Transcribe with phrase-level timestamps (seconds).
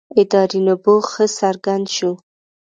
[0.21, 2.11] ادارې نبوغ ښه څرګند شو.